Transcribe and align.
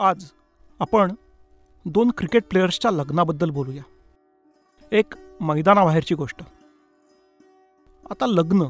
आज 0.00 0.24
आपण 0.80 1.14
दोन 1.84 2.10
क्रिकेट 2.10 2.44
प्लेयर्सच्या 2.50 2.90
लग्नाबद्दल 2.90 3.50
बोलूया. 3.50 3.82
एक 4.92 5.14
मैदानाबाहेरची 5.40 6.14
गोष्ट. 6.14 6.42
आता 8.10 8.26
लग्न. 8.26 8.64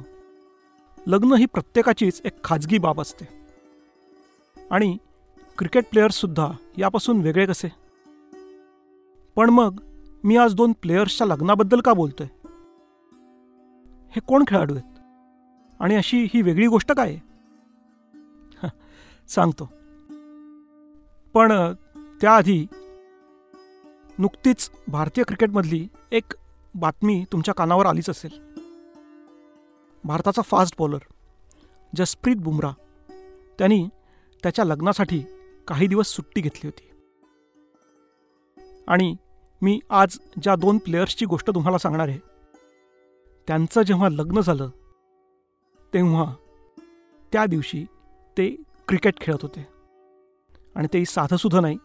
लग्न 1.06 1.32
ही 1.32 1.46
प्रत्येकाचीच 1.46 2.22
एक 2.24 2.44
खाजगी 2.44 2.78
बाब 2.78 3.00
असते. 3.00 3.28
आणि 4.70 4.96
क्रिकेट 5.58 5.84
प्लेयर्ससुद्धा 5.90 6.52
यापासून 6.78 7.20
वेगळे 7.20 7.46
कसे? 7.46 7.68
पण 9.36 9.50
मग 9.50 9.80
मी 10.24 10.36
आज 10.36 10.54
दोन 10.54 10.72
प्लेयर्सच्या 10.72 11.26
लग्नाबद्दल 11.26 11.80
का 11.80 11.92
बोलतोय? 11.92 12.28
हे 14.10 14.20
कोण 14.20 14.44
खेळाडू 14.48 14.74
आहेत? 14.74 14.98
आणि 15.80 15.94
अशी 15.94 16.28
ही 16.34 16.42
वेगळी 16.42 16.66
गोष्ट 16.66 16.92
काय 16.92 17.08
आहे? 17.08 17.18
सांगतो. 19.28 19.79
पण 21.34 21.72
त्याआधी 22.20 22.66
नुकतीच 24.18 24.70
भारतीय 24.88 25.24
क्रिकेटमधली 25.24 25.88
एक 26.12 26.32
बातमी 26.74 27.24
तुमच्या 27.32 27.54
कानावर 27.54 27.86
आलीच 27.86 28.10
असेल. 28.10 28.54
भारताचा 30.04 30.42
फास्ट 30.42 30.74
बॉलर 30.78 30.98
जसप्रीत 31.96 32.36
बुमरा 32.36 32.70
त्यांनी 33.58 33.88
त्याच्या 34.42 34.64
लग्नासाठी 34.64 35.22
काही 35.68 35.86
दिवस 35.86 36.06
सुट्टी 36.06 36.40
घेतली 36.40 36.66
होती. 36.66 36.90
आणि 38.88 39.16
मी 39.62 39.80
आज 39.90 40.18
ज्या 40.42 40.56
दोन 40.56 40.78
प्लेयर्सची 40.78 41.26
गोष्ट 41.26 41.50
तुम्हाला 41.50 41.78
सांगणार 41.78 42.08
आहे 42.08 42.18
त्यांचं 43.48 43.82
जेव्हा 43.82 44.08
लग्न 44.08 44.40
झालं 44.40 44.70
तेव्हा 45.94 46.34
त्या 47.32 47.46
दिवशी 47.46 47.84
ते 48.38 48.56
क्रिकेट 48.88 49.20
खेळत 49.20 49.42
होते. 49.42 49.69
आणि 50.76 50.88
तेही 50.92 51.04
साधंसुद्धा 51.04 51.60
नाही. 51.60 51.76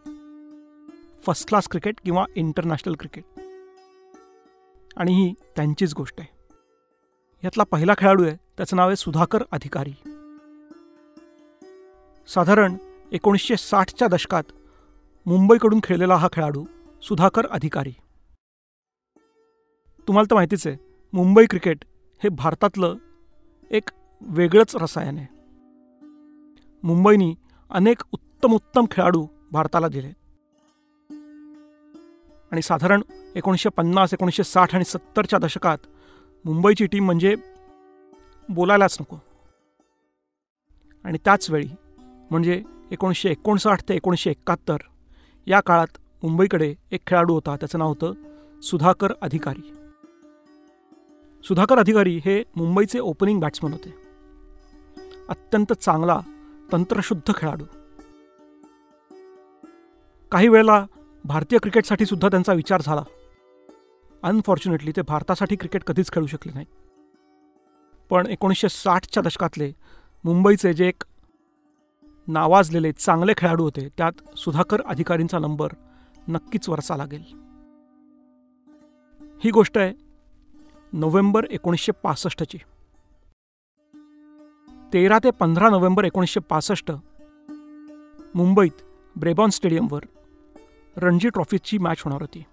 फर्स्ट 1.26 1.48
क्लास 1.48 1.68
क्रिकेट 1.68 2.00
किंवा 2.06 2.26
इंटरनॅशनल 2.36 2.96
क्रिकेट 3.00 3.24
आणि 4.98 5.14
ही 5.14 5.34
त्यांचीच 5.56 5.94
गोष्ट 5.94 6.20
आहे. 6.20 6.34
यातला 7.44 7.64
पहिला 7.64 7.94
खेळाडू 7.98 8.24
आहे 8.24 8.36
त्याचं 8.58 8.78
नाव 8.78 8.88
आहे 8.88 8.96
सुधाकर 8.96 9.44
अधिकारी. 9.52 9.94
साधारण 12.28 12.76
एकोणीसशे 13.12 13.58
साठच्या 13.58 14.08
दशकात 14.08 14.44
मुंबईकडून 15.26 15.80
खेळलेला 15.84 16.16
हा 16.16 16.28
खेळाडू 16.34 16.66
सुधाकर 17.02 17.46
अधिकारी. 17.46 17.94
तुम्हाला 20.08 20.32
तर 20.32 20.36
माहितीच 20.36 20.68
आहे 20.68 20.78
मुंबई 21.14 21.46
क्रिकेट 21.46 21.86
हे 22.24 22.30
भारतातलं 22.30 22.96
एक 23.72 23.90
वेगळंच 24.22 24.76
रसायन 24.76 25.18
आहे. 25.18 25.28
मुंबईनी 26.84 27.36
अनेक 27.70 28.02
उत्तम 28.36 28.54
उत्तम 28.54 28.86
खेळाडू 28.92 29.28
भारताला 29.52 29.88
दिले. 29.88 30.08
आणि 32.52 32.62
साधारण 32.62 33.02
एकोणीसशे 33.36 33.70
पन्नास 33.70 34.14
एकोणीसशे 34.14 34.44
साठ 34.44 34.76
आणि 34.76 34.84
सत्तरच्या 34.84 35.40
दशकात 35.40 35.78
मुंबईची 36.46 36.86
टीम 36.86 37.06
म्हणजे 37.06 37.36
बोलायलाच 38.50 38.98
नको. 39.02 39.18
आणि 41.04 41.18
त्याच 41.26 41.50
वेळी 41.50 41.68
म्हणजे 42.32 42.64
एकोणीसशे 42.92 43.32
एकोणसाठ 43.32 43.90
ते 43.90 43.96
एकोणीसशे 43.96 44.30
एकाहत्तर 44.30 44.78
या 45.48 45.60
काळात 45.60 45.98
मुंबईकडे 46.24 46.76
एक 46.92 47.02
खेळाडू 47.08 47.34
होता 47.34 47.56
त्याचं 47.56 47.80
नाव 47.80 47.88
होतं 47.88 48.14
सुधाकर 48.62 49.14
अधिकारी. 49.22 49.74
सुधाकर 51.44 51.80
अधिकारी 51.80 52.22
हे 52.26 52.44
मुंबईचे 52.56 53.00
ओपनिंग 53.00 53.40
बॅट्समन 53.40 53.72
होते. 53.72 53.96
अत्यंत 55.30 55.74
चांगला 55.74 56.20
तंत्रशुद्ध 56.72 57.34
खेळाडू. 57.38 57.64
काही 60.36 60.48
वेळेला 60.48 60.86
भारतीय 61.26 61.60
क्रिकेटसाठी 61.60 62.06
सुद्धा 62.06 62.28
त्यांचा 62.28 62.54
विचार 62.54 62.82
झाला. 62.82 63.04
अनफॉर्च्युनेटली 64.24 64.92
ते 64.96 65.02
भारतासाठी 65.02 65.56
क्रिकेट 65.56 65.84
कधीच 65.84 66.12
खेळू 66.12 66.26
शकले 66.26 66.54
नाही. 66.54 66.66
पण 68.10 68.26
एकोणीसशे 68.26 68.70
साठच्या 68.70 69.24
दशकातले 69.24 69.72
मुंबईचे 70.24 70.74
जे 70.74 70.88
एक 70.88 71.04
नावाजलेले 72.28 72.92
चांगले 72.92 73.34
खेळाडू 73.38 73.64
होते 73.64 73.88
त्यात 73.98 74.38
सुधाकर 74.38 74.82
अधिकारींचा 74.86 75.40
नंबर 75.40 75.68
नक्कीच 76.28 76.70
वरचा 76.70 76.98
लागेल. 76.98 77.24
ही 79.44 79.52
गोष्ट 79.52 79.78
आहे 79.78 79.94
नोव्हेंबर 80.94 81.46
एकोणीसशे 81.52 81.92
पासष्टची. 81.92 82.58
तेरा 84.94 85.20
ते 85.24 85.32
पंधरा 85.32 85.70
नोव्हेंबर 85.70 86.04
एकोणीसशे 86.04 86.40
पासष्ट 86.40 86.92
मुंबईत 88.36 88.84
ब्रेबॉन 89.20 89.50
स्टेडियमवर 89.50 90.02
रणजी 90.98 91.30
ट्रॉफीची 91.30 91.78
मॅच 91.78 92.02
होणार 92.02 92.22
होती. 92.22 92.44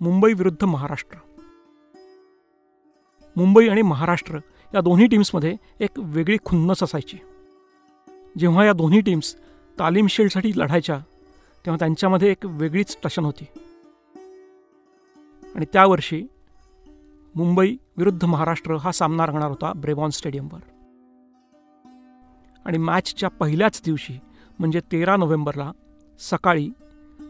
मुंबई 0.00 0.32
विरुद्ध 0.32 0.64
महाराष्ट्र. 0.64 1.16
मुंबई 3.36 3.68
आणि 3.68 3.82
महाराष्ट्र 3.82 4.38
या 4.74 4.80
दोन्ही 4.80 5.06
टीम्समध्ये 5.06 5.56
एक 5.80 5.90
वेगळी 5.96 6.36
खुन्नस 6.44 6.82
असायची. 6.82 7.18
जेव्हा 8.38 8.64
या 8.64 8.72
दोन्ही 8.72 9.00
टीम्स 9.00 9.36
तालीम 9.78 10.06
शील्डसाठी 10.06 10.52
लढायच्या 10.56 10.98
तेव्हा 11.64 11.76
त्यांच्यामध्ये 11.78 12.30
एक 12.30 12.38
वेगळीच 12.44 12.98
टशन 13.04 13.24
होती. 13.24 13.46
आणि 15.54 15.66
त्यावर्षी 15.72 16.26
मुंबई 17.34 17.76
विरुद्ध 17.96 18.24
महाराष्ट्र 18.24 18.76
हा 18.76 18.92
सामना 18.92 19.26
रंगणार 19.26 19.48
होता 19.48 19.72
ब्रेबॉन 19.72 20.10
स्टेडियमवर. 20.10 20.60
आणि 22.64 22.78
मॅचच्या 22.78 23.28
पहिल्याच 23.28 23.82
दिवशी 23.84 24.18
म्हणजे 24.58 24.80
तेरा 24.80 25.16
नोव्हेंबरला 25.16 25.72
सकाळी 26.18 26.70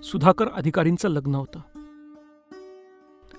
सुधाकर 0.02 0.48
अधिकारींचं 0.48 1.08
लग्न 1.08 1.34
होतं. 1.34 1.60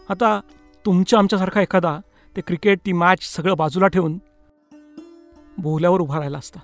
आता 0.09 0.39
तुमच्या 0.85 1.19
आमच्यासारखा 1.19 1.61
एखादा 1.61 1.99
ते 2.35 2.41
क्रिकेट 2.41 2.79
ती 2.85 2.93
मॅच 2.93 3.23
सगळं 3.23 3.57
बाजूला 3.57 3.87
ठेवून 3.87 4.17
बोहल्यावर 5.57 5.99
उभा 5.99 6.19
राहिला 6.19 6.37
असता. 6.37 6.59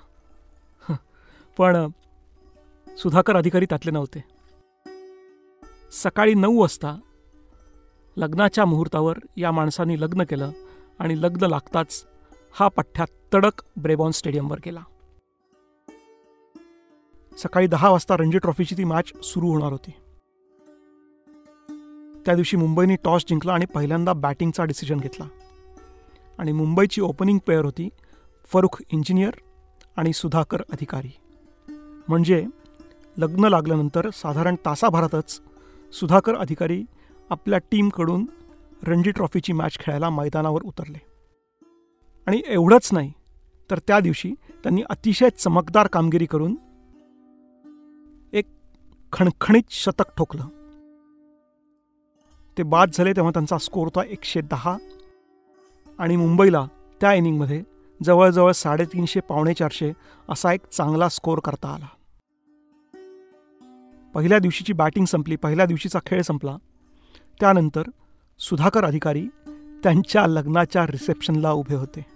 पण 1.58 1.86
सुधाकर 2.98 3.36
अधिकारी 3.36 3.64
त्यातले 3.64 3.90
नव्हते. 3.90 4.24
सकाळी 5.92 6.34
नऊ 6.34 6.60
वाजता 6.60 6.96
लग्नाच्या 8.16 8.64
मुहूर्तावर 8.64 9.18
या 9.36 9.52
माणसाने 9.52 10.00
लग्न 10.00 10.24
केलं 10.24 10.50
आणि 10.98 11.22
लग्न 11.22 11.46
लागताच 11.46 12.06
हा 12.52 12.68
पठ्ठ्या 12.68 13.06
तडक 13.34 13.62
ब्रेबॉन 13.76 14.10
स्टेडियमवर 14.10 14.58
गेला. 14.64 14.80
सकाळी 17.38 17.66
दहा 17.66 17.88
वाजता 17.88 18.16
रणजी 18.16 18.38
ट्रॉफीची 18.38 18.76
ती 18.76 18.84
मॅच 18.84 19.24
सुरू 19.24 19.48
होणार 19.48 19.72
होती. 19.72 19.90
त्या 22.24 22.34
दिवशी 22.34 22.56
मुंबईने 22.56 22.96
टॉस 23.04 23.24
जिंकला 23.28 23.52
आणि 23.52 23.66
पहिल्यांदा 23.66 24.12
बॅटिंगचा 24.12 24.64
डिसिजन 24.64 24.96
घेतला. 24.96 25.26
आणि 26.38 26.52
मुंबईची 26.52 27.00
ओपनिंग 27.00 27.38
पेअर 27.38 27.64
होती 27.64 27.88
फरुख 28.44 28.82
इंजिनियर 28.92 29.30
आणि 29.96 30.12
सुधाकर 30.12 30.62
अधिकारी. 30.72 31.12
म्हणजे 32.08 32.46
लग्न 33.18 33.44
लागल्यानंतर 33.44 34.10
साधारण 34.10 34.54
तासाभरातच 34.54 35.40
सुधाकर 35.92 36.34
अधिकारी 36.34 36.84
आपल्या 37.30 37.58
टीमकडून 37.58 38.26
रणजी 38.82 39.10
ट्रॉफीची 39.10 39.52
मॅच 39.52 39.78
खेळायला 39.78 40.10
मैदानावर 40.10 40.62
उतरले. 40.62 40.98
आणि 42.26 42.42
एवढंच 42.46 42.88
नाही 42.92 43.12
तर 43.70 43.78
त्या 43.78 44.00
दिवशी 44.00 44.32
त्यांनी 44.62 44.82
अतिशय 44.90 45.30
चमकदार 45.30 45.86
कामगिरी 45.86 46.26
करून 46.26 46.56
खणखणीत 49.16 49.62
शतक 49.70 50.16
ठोकलं. 50.16 50.44
ते 52.58 52.62
बाद 52.62 52.90
झाले 52.94 53.12
तेव्हा 53.12 53.30
त्यांचा 53.30 53.58
स्कोर 53.58 53.84
होता 53.84 54.02
एकशे 54.08 54.40
दहा. 54.40 54.76
आणि 55.98 56.16
मुंबईला 56.16 56.66
त्या 57.00 57.14
इनिंगमध्ये 57.14 57.62
जवळजवळ 58.04 58.52
साडेतीनशे 58.52 59.20
पावणे 59.20 59.54
चारशे 59.54 59.92
असा 60.28 60.52
एक 60.52 60.66
चांगला 60.66 61.08
स्कोर 61.08 61.38
करता 61.38 61.68
आला. 61.68 61.86
पहिल्या 64.14 64.38
दिवशीची 64.38 64.72
बॅटिंग 64.72 65.04
संपली 65.04 65.36
पहिल्या 65.36 65.66
दिवशीचा 65.66 65.98
खेळ 66.06 66.22
संपला. 66.22 66.56
त्यानंतर 67.40 67.82
सुधाकर 68.38 68.84
अधिकारी 68.84 69.26
त्यांच्या 69.82 70.26
लग्नाच्या 70.26 70.86
रिसेप्शनला 70.86 71.52
उभे 71.52 71.74
होते. 71.74 72.06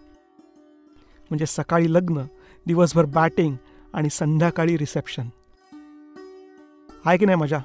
म्हणजे 1.30 1.46
सकाळी 1.46 1.94
लग्न 1.94 2.22
दिवसभर 2.66 3.04
बॅटिंग 3.04 3.56
आणि 3.94 4.10
संध्याकाळी 4.10 4.78
रिसेप्शन 4.78 5.28
आहे 7.06 7.18
की 7.18 7.24
नाही 7.24 7.36
मजा? 7.36 7.58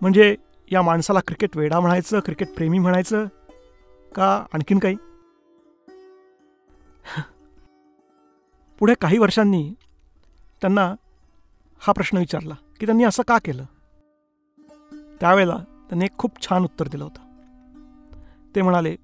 म्हणजे 0.00 0.36
या 0.72 0.82
माणसाला 0.82 1.20
क्रिकेट 1.20 1.56
वेडा 1.56 1.80
म्हणायचं 1.80 2.20
क्रिकेट 2.20 2.54
प्रेमी 2.54 2.78
म्हणायचं 2.78 3.26
का 4.14 4.46
आणखीन 4.52 4.78
काही? 4.78 4.96
पुढे 8.78 8.94
काही 9.00 9.18
वर्षांनी 9.18 9.74
त्यांना 10.60 10.94
हा 11.78 11.92
प्रश्न 11.92 12.18
विचारला 12.18 12.54
की 12.80 12.86
त्यांनी 12.86 13.04
असं 13.04 13.22
का 13.28 13.38
केलं? 13.38 13.64
त्यावेळेला 15.20 15.56
त्यांनी 15.56 16.04
एक 16.04 16.18
खूप 16.18 16.48
छान 16.48 16.64
उत्तर 16.64 16.88
दिलं 16.88 17.04
होतं. 17.04 17.20
ते 18.54 18.62
म्हणाले 18.62 18.96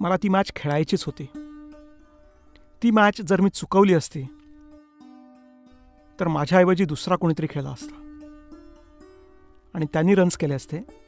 मला 0.00 0.16
ती 0.16 0.28
मॅच 0.28 0.52
खेळायचीच 0.56 1.04
होती. 1.04 1.26
ती 2.82 2.90
मॅच 2.90 3.20
जर 3.20 3.40
मी 3.40 3.50
चुकवली 3.50 3.94
असती 3.94 4.26
तर 6.20 6.28
माझ्याऐवजी 6.28 6.84
दुसरा 6.84 7.16
कोणीतरी 7.16 7.46
खेळला 7.50 7.70
असता. 7.70 8.02
आणि 9.74 9.86
त्यांनी 9.92 10.14
रन्स 10.14 10.36
केले 10.36 10.54
असते. 10.54 11.06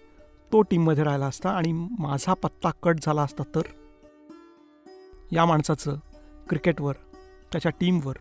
तो 0.53 0.63
टीममध्ये 0.63 1.05
राहिला 1.05 1.27
असता 1.27 1.51
आणि 1.51 1.73
माझा 1.99 2.35
पत्ता 2.35 2.71
कट 2.83 2.97
झाला 3.03 3.23
असता 3.23 3.43
तर? 3.55 3.63
या 5.33 5.45
माणसाचं 5.45 5.97
क्रिकेटवर 6.49 6.93
त्याच्या 7.53 7.73
टीमवर 7.81 8.15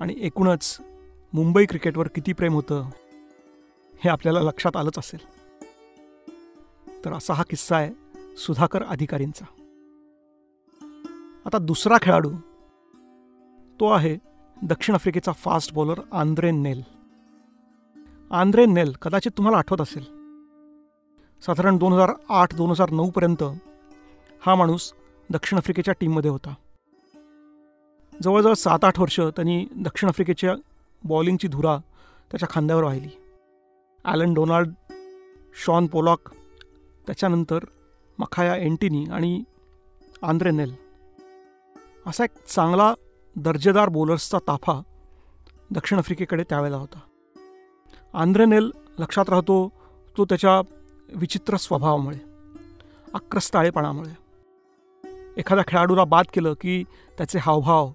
आणि 0.00 0.14
एकूणच 0.18 0.76
मुंबई 1.32 1.66
क्रिकेटवर 1.66 2.08
किती 2.08 2.32
प्रेम 2.32 2.52
होतं 2.52 2.90
हे 4.04 4.08
आपल्याला 4.08 4.40
लक्षात 4.40 4.76
आलंच 4.76 4.98
असेल. 4.98 5.20
तर 7.04 7.12
असा 7.12 7.34
हा 7.34 7.42
किस्सा 7.42 7.76
आहे 7.76 7.90
सुधाकर 8.36 8.82
अधिकारींचा. 8.82 9.44
आता 11.46 11.58
दुसरा 11.58 11.96
खेळाडू 12.02 12.32
तो 13.80 13.90
आहे 13.90 14.27
दक्षिण 14.62 14.94
आफ्रिकेचा 14.94 15.32
fast 15.32 15.74
bowler 15.74 16.00
Andre 16.12 16.50
Nel. 16.50 16.82
Andre 18.30 18.66
Nel 18.66 18.92
कदाचित 19.02 19.32
तुम्हाला 19.36 19.58
आठवत 19.58 19.80
असेल. 19.80 20.04
साधारण 21.46 21.76
दोन 21.76 21.92
हजार 21.92 22.12
आठ 22.28 22.54
दोन 22.54 22.70
हजार 22.70 22.90
नऊपर्यंत 22.90 23.42
हा 24.46 24.54
माणूस 24.54 24.92
दक्षिण 25.30 25.58
आफ्रिकेच्या 25.58 25.94
टीममध्ये 26.00 26.30
होता. 26.30 26.54
जवळजवळ 28.22 28.54
सात 28.54 28.84
आठ 28.84 29.00
वर्ष 29.00 29.20
त्यांनी 29.20 29.66
दक्षिण 29.76 30.08
आफ्रिकेच्या 30.08 30.54
बॉलिंगची 31.04 31.48
धुरा 31.48 31.78
त्याच्या 32.30 32.48
खांद्यावर 32.50 32.84
वाहिली. 32.84 33.08
ॲलन 34.04 34.34
डोनाल्ड 34.34 34.68
शॉन 35.64 35.86
पोलॉक 35.86 36.30
त्याच्यानंतर 37.06 37.58
मखाया 38.18 38.56
एंटिनी 38.56 39.06
आणि 39.06 39.42
आंद्रे 40.22 40.50
नेल. 40.50 40.74
असा 42.06 42.24
एक 42.24 42.44
चांगला 42.46 42.94
दर्जेदार 43.38 43.88
बॉलर्सचा 43.88 44.38
ताफा 44.38 44.82
दक्षिण 45.70 45.98
आफ्रिकेकडे 45.98 46.44
त्यावेळेला 46.48 46.76
होता. 46.76 46.98
आंद्रेनेल 48.14 48.70
लक्षात 48.98 49.24
राहतो 49.28 49.72
तो 50.16 50.24
त्याच्या 50.24 50.60
विचित्र 51.14 51.56
स्वभावामुळे 51.56 52.18
आक्रस्ताळेपणामुळे 53.14 54.10
एखाद्या 55.36 55.64
खेळाडूला 55.68 56.04
बाद 56.04 56.24
केलं 56.34 56.54
की 56.60 56.84
त्याचे 57.18 57.38
हावभाव 57.38 57.92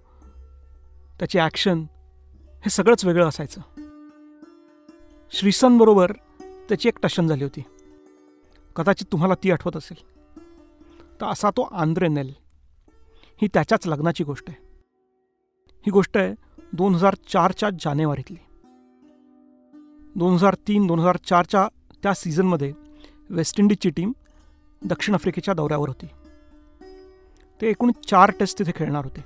त्याचे 1.19 1.39
ॲक्शन 1.39 1.85
हे 2.51 2.69
सगळंच 2.69 3.05
वेगळं 3.05 3.27
असायचं. 3.27 3.61
श्रीसनबरोबर 5.31 6.11
त्याची 6.69 6.87
एक 6.87 6.99
टशन 7.03 7.27
झाली 7.27 7.43
होती. 7.43 7.63
कदाचित 8.75 9.11
तुम्हाला 9.11 9.33
ती 9.43 9.51
आठवत 9.51 9.77
असेल. 9.77 10.05
तर 11.21 11.25
असा 11.25 11.49
तो 11.49 11.61
आंद्रेनेल 11.71 12.33
ही 13.41 13.47
त्याच्याच 13.53 13.87
लग्नाची 13.87 14.23
गोष्ट 14.23 14.45
आहे. 14.47 14.62
ही 15.85 15.91
गोष्ट 15.91 16.17
आहे 16.17 16.35
दोन 16.73 16.95
हजार 16.95 17.15
चारच्या 17.27 17.69
जानेवारीतली. 17.69 18.37
दोन 20.15 20.33
हजार 20.33 20.55
तीन 20.67 20.87
दोन 20.87 20.99
हजार 20.99 21.17
चारच्या 21.17 21.67
त्या 22.03 22.13
सीझनमध्ये 22.13 22.73
वेस्ट 23.29 23.59
इंडिजची 23.59 23.89
टीम 23.89 24.11
दक्षिण 24.85 25.15
आफ्रिकेच्या 25.15 25.53
दौऱ्यावर 25.53 25.87
होती. 25.87 26.05
ते 27.61 27.69
एकूण 27.69 27.91
चार 28.07 28.31
टेस्ट 28.39 28.59
तिथे 28.59 28.71
खेळणार 28.75 29.03
होते. 29.03 29.25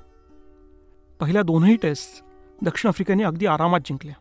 पहिल्या 1.20 1.42
दोनही 1.42 1.76
टेस्ट 1.76 2.24
दक्षिण 2.62 2.90
आफ्रिकेने 2.90 3.24
अगदी 3.24 3.46
आरामात 3.46 3.80
जिंकल्या. 3.86 4.16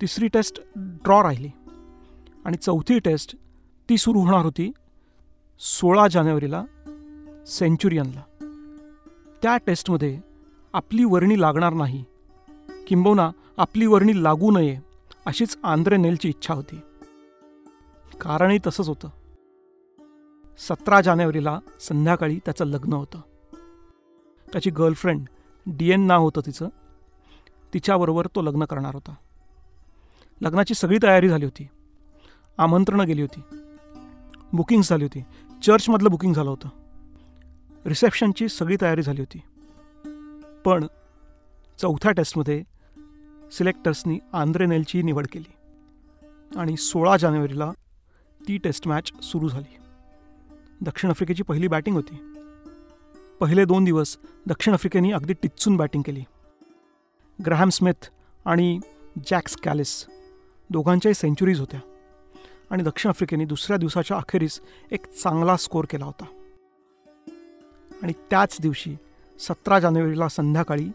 तिसरी 0.00 0.28
टेस्ट 0.28 0.62
ड्रॉ 0.76 1.22
राहिली 1.22 1.50
आणि 2.44 2.56
चौथी 2.56 2.98
टेस्ट 2.98 3.36
ती 3.88 3.98
सुरू 3.98 4.20
होणार 4.20 4.44
होती 4.44 4.72
सोळा 5.58 6.08
जानेवारीला 6.08 6.64
सेंचुरियनला. 7.46 8.22
त्या 9.42 9.56
टेस्टमध्ये 9.56 10.33
आपली 10.74 11.04
वर्णी 11.04 11.40
लागणार 11.40 11.72
नाही. 11.72 12.04
किंबहुना 12.86 13.30
आपली 13.56 13.86
वर्णी 13.86 14.22
लागू 14.22 14.50
नये 14.50 14.78
अशीच 15.26 15.58
आंद्रे 15.64 15.96
नेलची 15.96 16.28
इच्छा 16.28 16.54
होती. 16.54 16.80
कारणही 18.20 18.58
तसंच 18.66 18.88
होतं. 18.88 19.08
सतरा 20.58 21.00
जानेवारीला 21.00 21.58
संध्याकाळी 21.80 22.38
त्याचं 22.44 22.64
लग्न 22.64 22.92
होतं. 22.92 23.20
त्याची 24.52 24.70
गर्लफ्रेंड 24.70 25.26
डी 25.66 25.90
एन 25.90 26.00
नाव 26.00 26.22
होतं 26.22 26.40
तिचं. 26.46 26.68
तिच्याबरोबर 27.74 28.26
तो 28.26 28.42
लग्न 28.42 28.64
करणार 28.64 28.94
होता. 28.94 29.14
लग्नाची 30.40 30.74
सगळी 30.74 30.98
तयारी 31.02 31.28
झाली 31.28 31.44
होती. 31.44 31.68
आमंत्रणं 32.58 33.06
गेली 33.06 33.22
होती. 33.22 33.42
बुकिंग 34.52 34.82
झाली 34.82 35.04
होती. 35.04 35.24
चर्चमधलं 35.62 36.10
बुकिंग 36.10 36.34
झालं 36.34 36.50
होतं. 36.50 36.68
रिसेप्शनची 37.86 38.48
सगळी 38.48 38.76
तयारी 38.82 39.02
झाली 39.02 39.20
होती. 39.20 39.42
पण 40.64 40.86
चौथ्या 41.78 42.12
टेस्टमध्ये 42.12 42.62
सिलेक्टर्सनी 43.52 44.18
आंद्रेनेलची 44.32 45.02
निवड 45.02 45.26
केली 45.32 45.52
आणि 46.56 46.76
सोळा 46.76 47.16
जानेवारीला 47.16 47.72
ती 48.48 48.58
टेस्ट 48.58 48.88
मॅच 48.88 49.22
सुरू 49.22 49.48
झाली. 49.48 49.76
दक्षिण 50.80 51.10
आफ्रिकेची 51.10 51.42
पहिली 51.42 51.68
बॅटिंग 51.68 51.96
होती. 51.96 52.34
पहिले 53.40 53.64
दोन 53.64 53.84
दिवस 53.84 54.18
दक्षिण 54.46 54.74
आफ्रिकेने 54.74 55.12
अगदी 55.12 55.32
टिच्चून 55.32 55.76
बॅटिंग 55.76 56.02
केली. 56.02 56.24
ग्रॅहम 57.46 57.68
स्मिथ 57.68 58.10
आणि 58.44 58.80
जॅक्स 59.26 59.56
कॅलिस 59.56 60.06
दोघांच्याही 60.70 61.14
सेंचुरीज 61.14 61.60
होत्या 61.60 61.80
आणि 62.70 62.82
दक्षिण 62.82 63.08
आफ्रिकेने 63.08 63.44
दुसऱ्या 63.44 63.76
दिवसाच्या 63.76 64.16
अखेरीस 64.16 64.60
एक 64.90 65.06
चांगला 65.06 65.56
स्कोर 65.56 65.84
केला 65.90 66.04
होता. 66.04 66.24
आणि 68.02 68.12
त्याच 68.30 68.56
दिवशी 68.60 68.96
सतरा 69.44 69.78
जानेवारीला 69.80 70.28
संध्याकाळी 70.28 70.88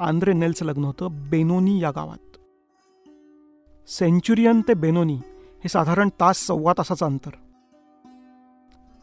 आंद्रे 0.00 0.32
नेलचं 0.32 0.64
लग्न 0.64 0.84
होतं 0.84 1.30
बेनोनी 1.30 1.80
या 1.82 1.90
गावात. 1.90 2.36
सेंचुरियन 3.88 4.60
ते 4.60 4.74
बेनोनी 4.74 5.14
हे 5.62 5.68
साधारण 5.68 6.08
तास 6.20 6.36
सव्वा 6.36 6.72
तासाचं 6.78 7.06
अंतर. 7.06 7.30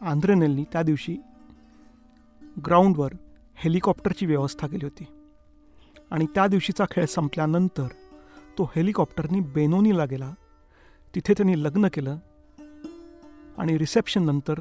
आंद्रे 0.00 0.34
नेलनी 0.34 0.64
त्या 0.72 0.82
दिवशी 0.82 1.16
ग्राउंडवर 2.66 3.10
हेलिकॉप्टरची 3.56 4.26
व्यवस्था 4.26 4.66
केली 4.66 4.84
होती 4.84 5.06
आणि 6.10 6.26
त्या 6.34 6.46
दिवशीचा 6.46 6.84
खेळ 6.90 7.06
संपल्यानंतर 7.06 7.86
तो 8.58 8.64
हेलिकॉप्टरनी 8.76 9.40
बेनोनीला 9.40 10.04
गेला. 10.04 10.32
तिथे 11.14 11.32
त्यांनी 11.32 11.62
लग्न 11.62 11.88
केलं 11.88 12.16
आणि 13.58 13.78
रिसेप्शन 13.78 14.24
नंतर 14.24 14.54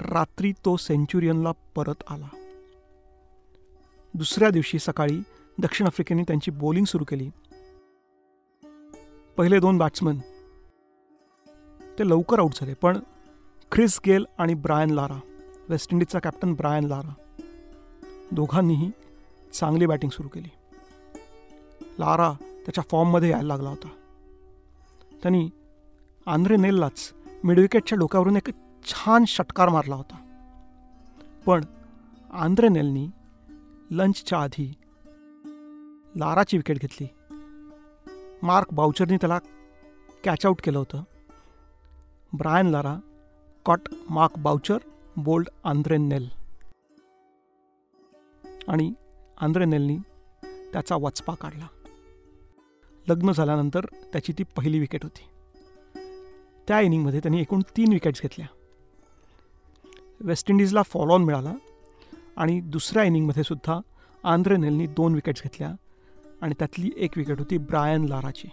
रात्री 0.00 0.52
तो 0.52 0.76
सेंचुरियनला 0.76 1.52
परत 1.74 2.02
आला. 2.08 2.28
दुसऱ्या 4.14 4.50
दिवशी 4.50 4.78
सकाळी 4.78 5.22
दक्षिण 5.58 5.86
आफ्रिकेने 5.86 6.22
त्यांची 6.22 6.50
बॉलिंग 6.50 6.84
सुरू 6.84 7.04
केली. 7.04 7.30
पहिले 9.36 9.60
दोन 9.60 9.78
बॅट्समन 9.78 10.18
ते 11.98 12.08
लवकर 12.08 12.38
आऊट 12.38 12.52
झाले 12.54 12.74
पण 12.74 12.98
ख्रिस 13.72 14.00
गेल 14.06 14.24
आणि 14.38 14.54
ब्रायन 14.54 14.90
लारा 14.90 15.20
वेस्ट 15.68 15.92
इंडिजचा 15.92 16.18
कॅप्टन 16.18 16.54
ब्रायन 16.54 16.84
लारा 16.84 17.14
दोघांनीही 18.32 18.90
चांगली 19.52 19.86
बॅटिंग 19.86 20.10
सुरू 20.10 20.28
केली. 20.28 20.48
लारा 21.98 22.32
त्याच्या 22.64 22.84
फॉर्ममध्ये 22.90 23.30
यायला 23.30 23.46
लागला 23.46 23.68
होता. 23.68 23.88
त्यांनी 25.22 25.50
आंध्रे 26.26 26.56
नेललाच 26.56 27.12
मिडविकेटच्या 27.44 27.98
डोक्यावरून 27.98 28.36
एक 28.36 28.48
छान 28.84 29.24
षटकार 29.24 29.68
मारला 29.68 29.94
होता. 29.94 30.16
पण 31.46 31.64
आंध्रे 32.32 32.68
नेलनी 32.68 33.08
लंचच्या 33.94 34.42
आधी 34.42 34.74
लाराची 36.16 36.56
विकेट 36.56 36.78
घेतली. 36.78 37.06
मार्क 38.42 38.72
बाउचरनी 38.72 39.16
त्याला 39.16 39.38
कॅच 40.24 40.46
आउट 40.46 40.60
केलं 40.60 40.78
होतं. 40.78 41.02
Brian 42.32 42.66
Lara 42.66 42.96
caught 43.64 43.80
Mark 44.10 44.38
Boucher 44.38 44.78
bowled 45.16 45.48
Andre 45.64 45.96
Nel. 45.96 46.28
आणि 48.68 48.92
आंद्रे 49.40 49.64
नेलनी 49.64 49.96
त्याचा 50.44 50.96
वचपा 50.96 51.34
काढला. 51.34 51.66
लग्न 53.08 53.32
झाल्यानंतर 53.32 53.84
त्याची 53.84 54.32
ती 54.32 54.42
पहिली 54.42 54.78
विकेट 54.78 55.02
होती. 55.02 55.28
त्या 56.68 56.80
इनिंगमध्ये 56.80 57.20
त्यांनी 57.20 57.40
एकूण 57.40 57.60
तीन 57.60 57.92
विकेट्स 57.92 58.22
घेतल्या. 58.22 58.46
वेस्ट 60.20 60.50
इंडिजला 60.50 60.82
फॉल 60.82 61.10
ऑन 61.10 61.24
मिळाला. 61.24 61.54
आणि 62.36 62.60
दुसऱ्या 62.60 63.02
इनिंगमध्ये 63.02 63.44
सुद्धा 63.44 63.80
आंध्रे 64.24 64.56
नेलनी 64.56 64.86
दोन 64.86 65.14
विकेट्स 65.14 65.42
घेतल्या 65.42 65.72
आणि 66.42 66.54
त्यातली 66.58 66.90
एक 66.96 67.10
विकेट 67.16 67.38
होती 67.38 67.58
ब्रायन 67.58 68.04
लाराची. 68.04 68.48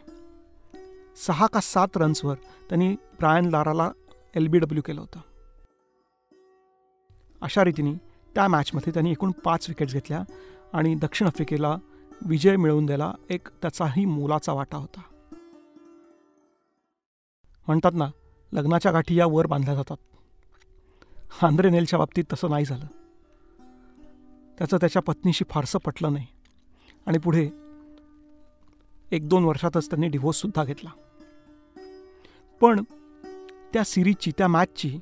सहा 1.15 1.47
का 1.47 1.59
सात 1.59 1.87
रन्सवर 1.95 2.35
त्यांनी 2.69 2.93
ब्रायन 2.93 3.45
लाराला 3.45 3.91
एल 4.35 4.47
बी 4.47 4.59
डब्ल्यू 4.59 4.81
केलं 4.85 5.01
होतं. 5.01 5.19
अशा 7.41 7.63
रीतीने 7.63 7.93
त्या 8.35 8.47
मॅचमध्ये 8.47 8.93
त्यांनी 8.93 9.11
एकूण 9.11 9.31
पाच 9.31 9.65
विकेट्स 9.69 9.93
घेतल्या 9.93 10.23
आणि 10.73 10.95
दक्षिण 10.95 11.27
आफ्रिकेला 11.27 11.77
विजय 12.25 12.55
मिळवून 12.55 12.85
द्यायला 12.85 13.13
एक 13.29 13.47
त्याचाही 13.47 14.05
मोलाचा 14.05 14.53
वाटा 14.53 14.77
होता. 14.77 15.01
म्हणतात 17.67 17.91
ना 17.93 18.07
लग्नाच्या 18.53 18.91
गाठी 18.91 19.15
या 19.15 19.25
वर 19.25 19.45
बांधल्या 19.45 19.75
जातात. 19.75 19.97
आंद्रे 21.43 21.69
नेलच्या 21.69 21.99
बाबतीत 21.99 22.23
तसं 22.33 22.49
नाही 22.49 22.65
झालं. 22.65 22.85
त्याचं 24.61 24.77
त्याच्या 24.77 25.01
पत्नीशी 25.01 25.45
फारसं 25.49 25.79
पटलं 25.79 26.13
नाही. 26.13 26.27
आणि 27.05 27.17
पुढे 27.17 27.49
एक 29.11 29.29
दोन 29.29 29.43
वर्षातच 29.43 29.89
त्यांनी 29.89 30.07
डिव्होर्ससुद्धा 30.07 30.63
घेतला. 30.63 30.89
पण 32.61 32.83
त्या 33.73 33.83
सिरीजची 33.83 34.31
त्या 34.37 34.47
मॅचची 34.47 34.99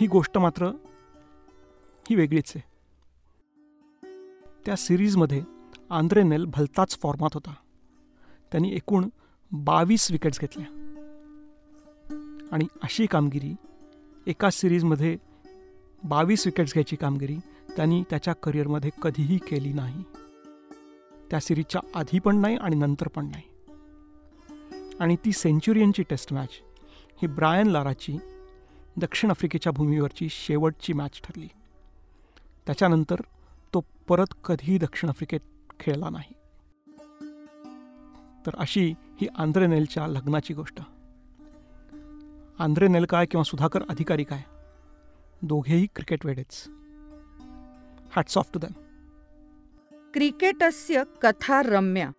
ही 0.00 0.06
गोष्ट 0.06 0.38
मात्र 0.38 0.66
ही 2.10 2.14
वेगळीच 2.14 2.52
आहे. 2.56 2.64
त्या 4.66 4.76
सिरीजमध्ये 4.76 5.42
आंद्रे 5.90 6.22
नेल 6.22 6.44
भलताच 6.44 6.98
फॉर्मात 6.98 7.30
होता. 7.34 7.54
त्यांनी 8.50 8.72
एकूण 8.72 9.08
बावीस 9.52 10.12
विकेट्स 10.12 10.40
घेतल्या. 10.40 10.66
आणि 12.52 12.64
अशी 12.82 13.06
कामगिरी 13.06 13.54
एका 14.26 14.50
सिरीजमध्ये 14.50 15.16
बावीस 16.04 16.46
विकेट्स 16.46 16.72
घ्यायची 16.72 16.96
कामगिरी 16.96 17.36
त्यांनी 17.76 18.02
त्याच्या 18.10 18.34
करिअरमध्ये 18.34 18.90
कधीही 19.02 19.38
केली 19.38 19.72
नाही. 19.72 20.02
त्या 21.30 21.40
सिरीजच्या 21.40 21.80
आधी 21.94 22.18
पण 22.18 22.36
नाही 22.36 22.56
आणि 22.56 22.76
नंतर 22.76 23.08
पण 23.08 23.26
नाही. 23.26 23.42
आणि 25.00 25.16
ती 25.24 25.32
सेंच्युरियनची 25.32 26.02
टेस्ट 26.02 26.32
मॅच 26.32 26.48
ही 27.22 27.26
ब्रायन 27.26 27.66
लाराची 27.66 28.18
दक्षिण 28.96 29.30
आफ्रिकेच्या 29.30 29.72
भूमीवरची 29.72 30.28
शेवटची 30.30 30.92
मॅच 30.92 31.20
ठरली. 31.24 31.48
त्याच्यानंतर 32.66 33.14
तो 33.74 33.84
परत 34.08 34.34
कधीही 34.44 34.78
दक्षिण 34.78 35.10
आफ्रिकेत 35.10 35.40
खेळला 35.80 36.10
नाही. 36.10 36.34
तर 38.46 38.50
अशी 38.54 38.94
ही 39.20 39.26
आंध्रे 39.36 39.66
नेलच्या 39.66 40.06
लग्नाची 40.06 40.54
गोष्ट. 40.54 40.80
आंध्रे 42.58 42.88
नेल 42.88 43.04
काय 43.04 43.26
किंवा 43.26 43.44
सुधाकर 43.44 43.82
अधिकारी 43.88 44.24
काय? 44.24 44.42
दोघेही 45.42 45.86
क्रिकेट 45.86 46.26
वेडेच. 46.26 46.68
हॅट्स 48.16 48.38
ऑफ 48.38 48.50
टू 48.52 48.58
देम 48.58 48.72
क्रिकेटस्य 50.14 51.02
कथा 51.22 51.62
रम्या 51.62 52.10